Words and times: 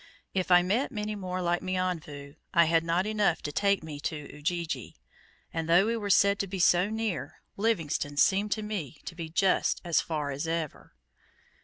If 0.33 0.49
I 0.49 0.63
met 0.63 0.91
many 0.91 1.13
more 1.15 1.43
like 1.43 1.61
Mionvu 1.61 2.33
I 2.55 2.65
had 2.65 2.83
not 2.83 3.05
enough 3.05 3.43
to 3.43 3.51
take 3.51 3.83
me 3.83 3.99
to 3.99 4.35
Ujiji, 4.35 4.95
and, 5.53 5.69
though 5.69 5.85
we 5.85 5.95
were 5.95 6.09
said 6.09 6.39
to 6.39 6.47
be 6.47 6.57
so 6.57 6.89
near, 6.89 7.43
Livingstone 7.55 8.17
seemed 8.17 8.51
to 8.53 8.63
me 8.63 8.99
to 9.05 9.13
be 9.13 9.29
just 9.29 9.79
as 9.85 10.01
far 10.01 10.31
as 10.31 10.47
ever. 10.47 10.95